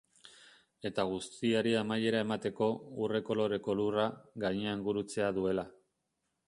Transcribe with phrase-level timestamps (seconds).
[0.89, 2.71] Eta guztiari amaiera emateko,
[3.07, 4.09] urre koloreko lurra,
[4.47, 5.73] gainean Gurutzea duela.